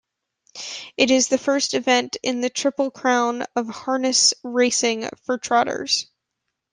It 0.97 1.11
is 1.11 1.27
the 1.27 1.37
first 1.37 1.75
event 1.75 2.17
in 2.23 2.41
the 2.41 2.49
Triple 2.49 2.89
Crown 2.89 3.45
of 3.55 3.67
Harness 3.69 4.33
Racing 4.43 5.07
for 5.27 5.37
Trotters. 5.37 6.07